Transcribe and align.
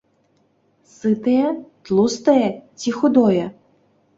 Сытае, 0.93 1.47
тлустае 1.89 2.49
ці 2.79 2.89
худое? 2.97 3.45